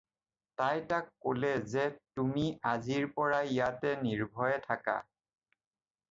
[0.59, 4.97] "তাই তাক ক'লে যে- "তুমি আজিৰ পৰা ইয়াতে নিৰ্ভয়ে থাকা।"